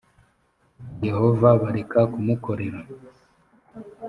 yehova 1.07 1.47
bareka 1.61 1.99
kumukorera 2.11 2.81